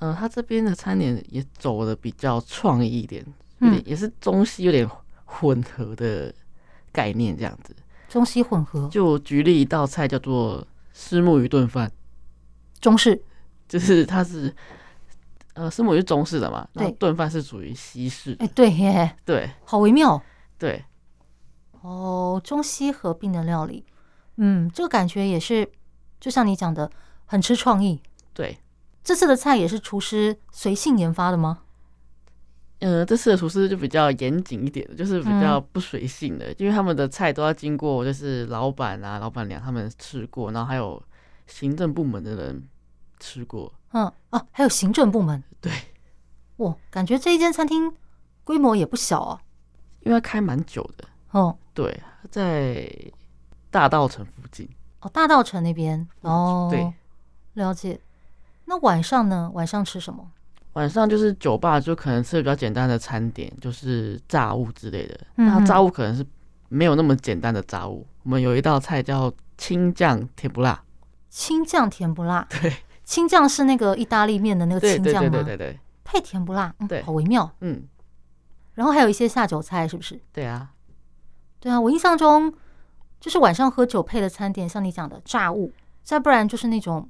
[0.00, 3.24] 嗯、呃，他这边的餐点也走的比较创意一点，
[3.60, 4.86] 嗯、也是中西有点
[5.24, 6.34] 混合的。
[6.92, 7.72] 概念这样子，
[8.08, 8.88] 中西混合。
[8.88, 11.88] 就举例一道菜叫做虱目鱼炖饭，
[12.80, 13.22] 中式，
[13.68, 14.52] 就是它是
[15.54, 18.34] 呃虱目鱼是中式的嘛，对，炖饭是属于西式。
[18.40, 20.20] 哎，对耶，对，好微妙。
[20.58, 20.84] 对，
[21.80, 23.84] 哦，中西合并的料理，
[24.38, 25.70] 嗯，这个感觉也是，
[26.18, 26.90] 就像你讲的，
[27.24, 28.02] 很吃创意。
[28.34, 28.58] 对，
[29.10, 31.62] 这次的菜也是厨师随性研发的吗？
[32.78, 41.02] 呃，这次的厨师就比较严谨一点的，就是比较不随性的，嗯、因为他们的菜都要经过，就是老板啊、老板娘他们吃过，然后还有
[41.48, 42.68] 行政部门的人
[43.18, 43.72] 吃过。
[43.90, 45.42] 嗯，哦、啊，还有行政部门。
[45.60, 45.72] 对，
[46.58, 47.92] 哇，感觉这一间餐厅
[48.44, 49.40] 规模也不小啊，
[50.02, 51.04] 因为开蛮久的。
[51.32, 52.88] 哦，对，在
[53.72, 54.68] 大道城附近。
[55.00, 56.06] 哦，大道城那边。
[56.20, 56.94] 哦，对，
[57.54, 58.00] 了解。
[58.70, 59.50] 那晚上呢？
[59.52, 60.24] 晚上吃什么？
[60.74, 65.20] 晚上就是酒吧，就可能吃比较简单的餐点，就是炸物之类的。
[65.38, 66.24] 嗯、那炸物可能是
[66.68, 68.06] 没有那么简单的炸物。
[68.22, 70.80] 我们有一道菜叫青酱甜不辣。
[71.28, 72.46] 青酱甜不辣。
[72.62, 75.30] 对，青酱是那个意大利面的那个青酱吗？
[75.30, 75.80] 对对对对对对。
[76.04, 77.50] 配甜不辣，嗯、对，好微妙。
[77.62, 77.82] 嗯。
[78.74, 80.20] 然后还有一些下酒菜，是不是？
[80.32, 80.70] 对啊。
[81.58, 82.54] 对啊，我印象中
[83.18, 85.72] 就是晚上喝酒配的餐点，像你讲的炸物，
[86.04, 87.08] 再不然就是那种。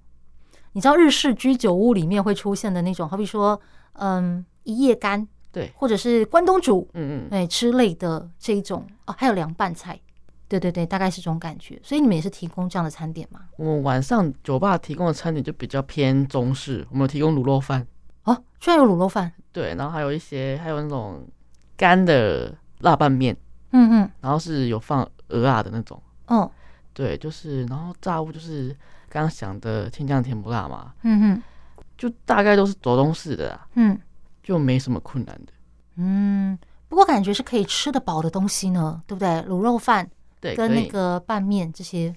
[0.73, 3.61] 你知道日式居酒屋里面会出现的那种，好比说，
[3.95, 9.99] 嗯，一夜干，对，或者是关东煮，嗯嗯，对，之类的这一种哦，还有凉拌菜，
[10.47, 11.81] 对对对，大概是这种感觉。
[11.83, 13.41] 所以你们也是提供这样的餐点吗？
[13.57, 17.85] 我们晚上酒吧提供的餐点就比较偏中式，我们提供卤肉饭。
[18.23, 19.33] 哦，居然有卤肉饭？
[19.51, 21.27] 对，然后还有一些还有那种
[21.77, 23.37] 干的辣拌面，
[23.73, 26.49] 嗯嗯，然后是有放鹅啊的那种，哦，
[26.93, 28.77] 对，就是然后炸物就是。
[29.11, 31.43] 刚刚想的天降甜不辣嘛，嗯哼，
[31.99, 33.99] 就大概都是走东式的，嗯，
[34.43, 35.53] 就没什么困难的，
[35.97, 36.57] 嗯，
[36.89, 39.29] 不过感觉是可以吃得饱的东西呢，对不对？
[39.49, 40.09] 卤肉饭，
[40.41, 42.15] 对，跟那个拌面这些，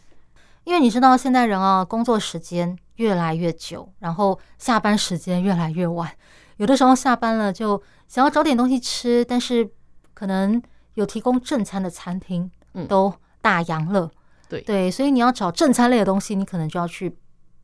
[0.64, 6.10] 因为你知道现在人啊，工作时间越来越久，然后下班时间越来越晚，
[6.58, 9.68] 有的时候下班了就想要找点东西吃，但是
[10.14, 10.62] 可能
[10.94, 12.50] 有提供正餐的餐厅
[12.88, 14.06] 都打烊了。
[14.06, 14.12] 嗯、
[14.54, 17.16] 对对，所以你要找正餐类的东西，你可能就要去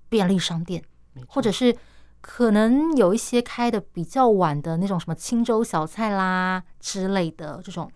[0.10, 0.84] 便利商店，
[1.28, 1.76] 或者是
[2.20, 7.92] 可能有一些开的比较晚的那种什么清粥小菜啦之类的这种。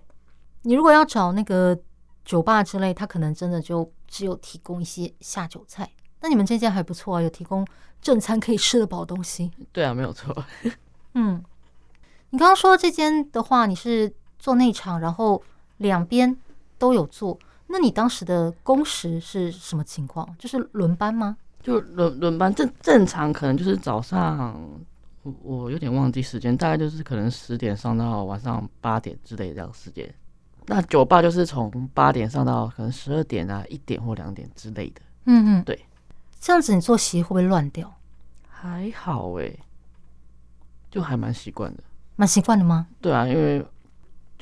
[0.61, 1.75] 你如果要找那个
[2.23, 5.89] 酒吧之类，它可能真的就只有提供一些下酒菜。
[6.21, 7.65] 那你们这间还不错啊，有提供
[8.01, 9.51] 正餐可以吃得饱东西。
[9.71, 10.33] 对啊，没有错。
[11.15, 11.43] 嗯，
[12.29, 15.41] 你刚刚说这间的话，你是做内场，然后
[15.77, 16.37] 两边
[16.77, 17.39] 都有做。
[17.73, 20.23] 那你当时的工时是什么情况？
[20.37, 21.35] 就是轮班吗？
[21.63, 24.55] 就轮轮班，正正常可能就是早上，
[25.23, 30.07] 我我有点忘记时间，大概就是可能十点上到晚上八点之类的这样时间。
[30.67, 35.01] 那酒吧就是从八点上到可能十二点啊，一点或两点之类的。
[35.25, 35.83] 嗯嗯，对，
[36.39, 37.91] 这样子你作息会不会乱掉？
[38.47, 39.59] 还好哎、欸，
[40.91, 41.81] 就还蛮习惯的。
[42.17, 42.85] 蛮习惯的吗？
[43.01, 43.65] 对啊，因为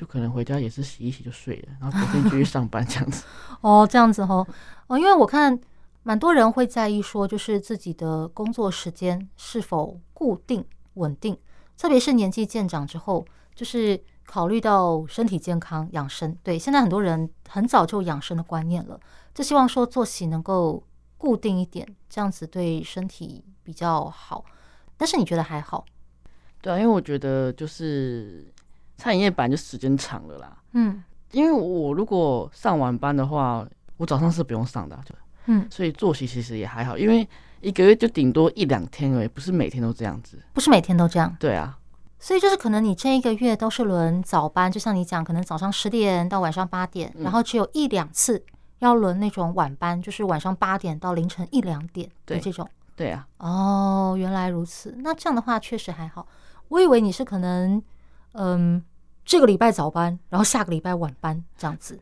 [0.02, 3.24] 就可能回家也是洗一洗就睡了，然后隔天继续上班这样子。
[3.62, 4.48] 哦，这样子哦，
[4.88, 5.62] 哦，因为我看
[6.02, 11.38] 蛮多人会在意说，就是自己的工作时间是否固定稳定，
[11.78, 14.02] 特别是年纪渐长之后，就是。
[14.24, 18.98] 考虑到身体健康、养生，对，现在很多人很早就养生的观念了，
[19.34, 20.82] 就希望说作息能够
[21.18, 24.46] 固定一点，这样子对身体比较好。
[24.96, 25.84] 但是你觉得还好？
[26.62, 28.54] 对啊，因为我觉得就是
[29.02, 30.56] 餐饮业本来就时间长了啦。
[30.74, 35.16] 嗯，因为我如果上晚班的话，我早上是不用上的，就
[35.48, 37.28] 嗯，所以作息其实也还好，因为
[37.62, 40.38] 一个月就顶多一两天而已，不是每天都这样子。
[40.54, 41.36] 不是每天都这样？
[41.40, 41.76] 对啊。
[42.20, 48.46] 所以就是可能你这一个月都是轮早班，就像你讲，可能早上十点到晚上八点，然后只有一两次
[48.78, 52.70] 要轮那种晚班，就是晚上八点到凌晨一两点的这种。
[52.96, 53.28] 对啊。
[53.40, 54.94] 哦，原来如此。
[55.00, 56.28] 那这样的话确实还好。
[56.68, 57.82] 我以为你是可能，
[58.34, 58.84] 嗯，
[59.32, 61.98] 这个礼拜早班，然后下个礼拜晚班这样子，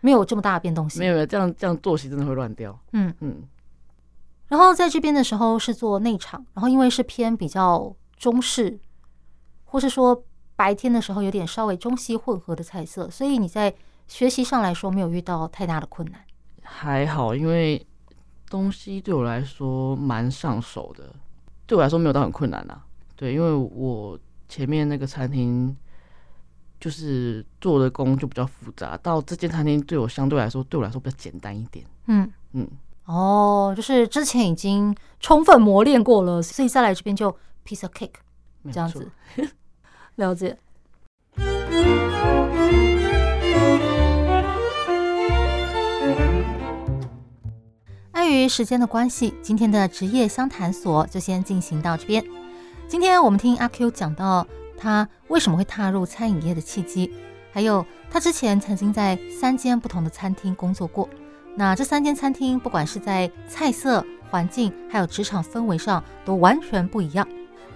[0.00, 1.00] 没有这么大的变动性。
[1.00, 2.78] 没有没有，这样这样作息真的会乱掉。
[2.92, 3.42] 嗯嗯。
[4.46, 8.78] 然后在这边的时候是做内场，然后因为是偏比较中式。
[9.64, 10.22] 或是说
[10.54, 13.74] 白天的时候有点稍微中西混合的菜色，所以你在
[14.06, 16.20] 学习上来说没有遇到太大的困难。
[16.62, 17.84] 还好，因为
[18.48, 21.12] 东西对我来说蛮上手的，
[21.66, 22.84] 对我来说没有到很困难啊。
[23.16, 24.16] 对，因为我
[24.48, 25.76] 前面那个餐厅
[26.82, 31.86] 就是做的工就比较复杂，到这间餐厅对我相对来说对我来说比较简单一点。
[32.08, 32.68] 嗯嗯，
[33.04, 37.30] 哦，就是之前已经充分磨练过了，所以再来这边就
[37.64, 38.14] piece of cake
[38.72, 39.08] 这样子。
[40.16, 40.58] 了解。
[48.10, 52.24] 碍于时间的关系，今天的职业相谈所就先进行到这边。
[52.88, 54.44] 今天我们听阿 Q 讲到
[54.82, 57.08] 他为什么会踏入餐饮业的契机，
[57.52, 61.08] 还有他之前曾经在三间不同的餐厅工作过。
[61.54, 67.24] 那这三间餐厅，不管是在菜色、环境，还有职场氛围上，都完全不一样。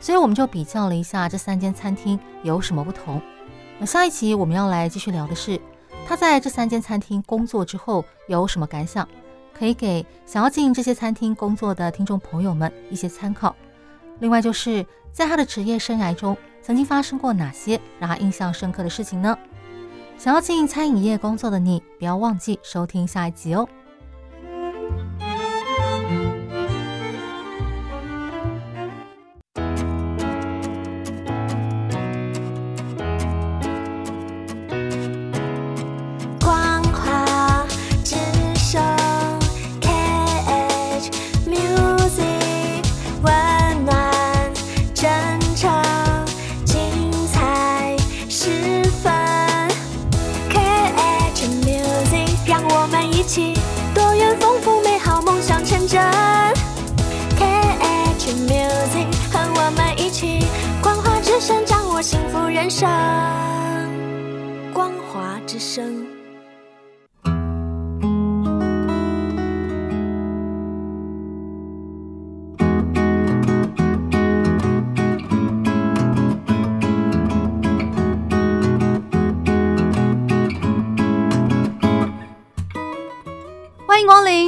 [0.01, 3.23] 所以我们就比较了一下这三间餐厅有什么不同。
[3.79, 5.61] 那下一期我们要来继续聊的是
[6.09, 9.07] 他在这三间餐厅工作之后有什么感想，
[9.57, 13.55] 可以给想要进这些餐厅工作的听众朋友们一些参考。
[14.19, 16.37] 另外就是在他的职业生涯中
[16.67, 19.39] 曾经发生过哪些让他印象深刻的事情呢？
[20.19, 23.69] 想要进餐饮业工作的你，不要忘记收听下一集哦。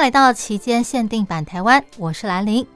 [0.00, 2.66] 来到期间限定版台湾，我是兰陵。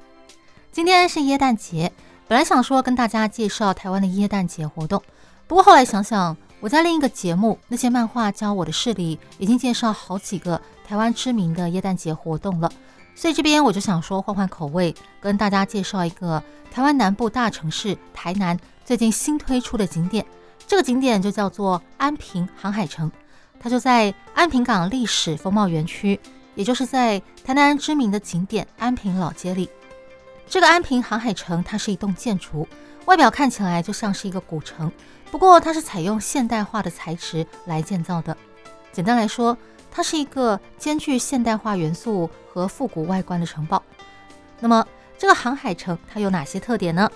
[0.71, 1.91] 今天是耶诞节，
[2.29, 5.03] 本来想说跟大家介绍台湾的耶诞节活动，
[5.47, 12.71] 不过后来想想，我在另一个节目《那些漫画教我的事》里已经介绍好几个台湾知名的耶诞节活动了，
[13.15, 18.55] 所以这边我就想说换换口味，跟大家介绍一个台湾南部大城市台南
[18.85, 20.27] 最近新推出的景点。
[20.67, 23.11] 这个景点就叫做安平航海城，
[23.59, 26.21] 它就在安平港历史风貌园区，
[26.55, 29.69] 也就是在台南知名的景点安平老街里。
[30.49, 32.69] 这个安平航海城，它是一栋建筑，
[33.07, 34.93] 外表看起来就像是一个古城，
[35.31, 38.37] 不过它是采用现代化的材质来建造的。
[38.93, 39.57] 简单来说，
[39.91, 43.83] 它是一个兼具现代化元素和复古外观的城堡。
[44.61, 44.87] 那么，
[45.19, 47.11] 这个航海城它有哪些特点呢？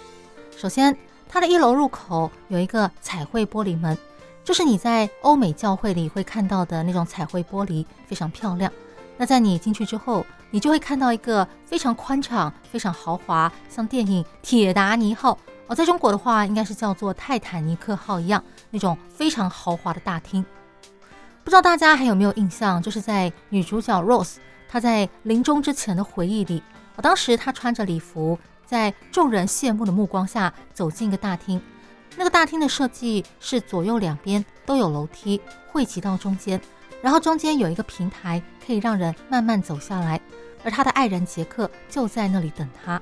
[0.57, 0.97] 首先，
[1.29, 3.97] 它的一楼入口有一个彩绘玻璃门，
[4.43, 8.73] 就是你在欧美教会里会看到的那种彩绘玻璃，非常漂亮。
[9.19, 15.33] 那在你进去之后，你就会看到一个非常宽敞、非常豪华，像电影《铁达尼号》
[15.67, 20.43] 哦，在中国的话应该是叫做泰坦尼克号一样，那种非常豪华的大厅。
[21.43, 24.37] 不知道大家还有没有印象，就是在女主角 Rose
[24.69, 26.63] 她在临终之前的回忆里，
[26.95, 31.61] 我当时她穿着礼服，在众人羡慕的目光下走进一个大厅。
[32.17, 36.61] 那个大厅的设计是左右两边都有楼梯汇集到中间。
[37.01, 40.21] 然后中间有一个平台，可以让人慢慢走下来，
[40.65, 43.01] 而他的爱人杰克就在那里等他。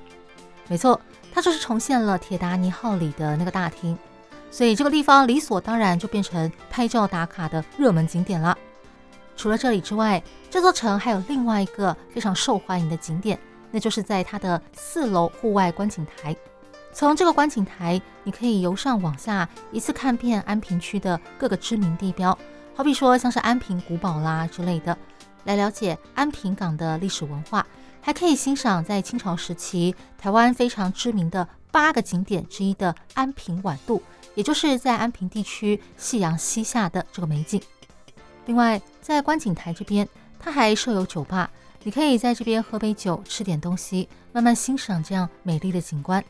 [0.69, 1.01] 没错，
[1.33, 3.97] 他就是重现了《铁达尼号》里的那个大厅，
[4.51, 8.57] 所以这个地方理所当然就变成拍照打卡的热门景点了。
[9.37, 13.39] 除了这里之外，这座城还有另外一个非常受欢迎的景点，
[13.71, 16.35] 那就是在它的四楼户外观景台。
[16.93, 22.37] 从这个观景台，你可以由上往下一次看遍安平区的各个知名地标。
[22.77, 24.97] 好比说，像是安平古堡啦之类的，
[25.45, 27.67] 来了解安平港的历史文化，
[28.03, 34.03] 还可以欣赏在清朝时期台湾非常知名的八个景点之一的安平晚渡，
[34.35, 37.59] 也就是在安平地区夕阳西下的这个美景。
[38.45, 40.07] 另外，在观景台这边，
[40.39, 41.51] 它还设有酒吧，
[41.83, 46.23] 你可以在这边喝杯酒，吃点东西，慢慢欣赏这样美丽的景观。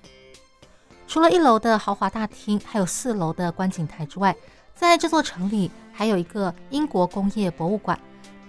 [1.08, 4.34] 除了一楼的豪华大厅，还有四楼的观景台之外，
[4.76, 7.98] 在这座城里，还有一个英国工业博物馆，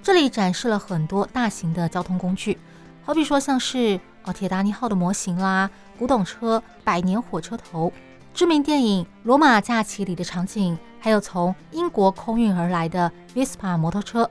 [0.03, 2.57] 这里展示了很多大型的交通工具，
[3.01, 7.93] 好比说像是哦铁达尼号的模型啦、古董车、百年火车头、
[8.33, 14.29] 知名电影《罗马假期》里的场景，还有从英国空运而来的 Vespa 摩托车。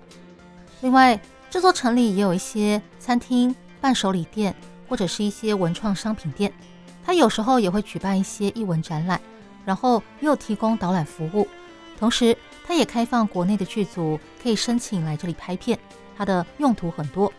[0.82, 1.18] 另外，
[1.48, 4.54] 这座城里也有一些餐厅、伴手礼店，
[4.86, 6.52] 或者是一些文创商品店，
[7.02, 9.18] 它有时候也会举办一些艺文展览，
[9.64, 11.48] 然后又提供导览服务。
[11.98, 12.36] 同时，
[12.66, 15.78] 它也开放国内的剧组可以申请来这里拍片，
[16.16, 17.32] 它的用途很多。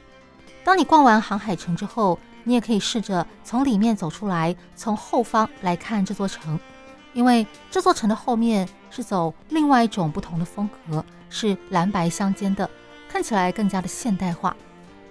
[0.63, 6.59] 当你逛完航海城之后，你也可以试着从里面走出来，从后方来看这座城，
[7.13, 12.69] 因为这座城的后面是走另外一种不同的风格，是蓝白相间的，
[13.09, 14.55] 看起来更加的现代化。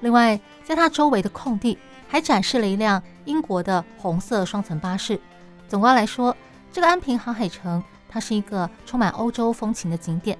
[0.01, 1.79] 另外，在它周围的空地
[2.09, 5.21] 还展示了一辆英国的红色双层巴士。
[5.69, 6.37] 总的来说，
[6.73, 7.83] 这个安平航海城。
[8.17, 10.39] 它是一个充满欧洲风情的景点，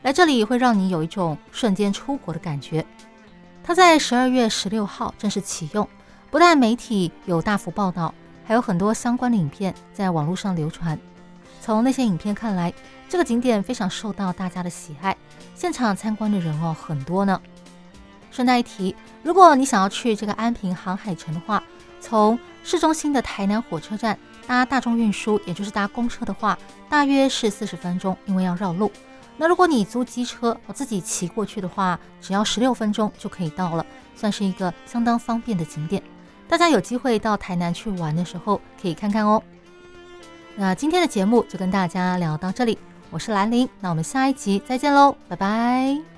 [0.00, 2.82] 来这里会让你有一种瞬间出国的感觉。
[3.62, 5.86] 它在十二月十六号正式启用，
[6.30, 8.14] 不但媒体有大幅报道，
[8.46, 10.98] 还有很多相关的影片在网络上流传。
[11.60, 12.72] 从那些影片看来，
[13.10, 15.14] 这个景点非常受到大家的喜爱，
[15.54, 17.38] 现场参观的人哦很多呢。
[18.30, 21.62] 顺带一提，如果你想要去这个安平航海城的话，
[22.00, 24.18] 从市中心的台南火车站
[24.48, 28.90] 搭大众运输，也就是搭公车的话，大约是四十分钟，因为要绕路。
[29.36, 33.84] 那如果你租机车，我自己骑过去的话，只要十六分钟就可以到了，
[34.16, 36.02] 算是一个相当方便的景点。
[36.48, 39.42] 大家有机会到台南去玩的时候，可以看看哦。
[40.56, 42.78] 那今天的节目就跟大家聊到这里，
[43.10, 46.17] 我是兰陵，那我们下一集再见喽，拜拜。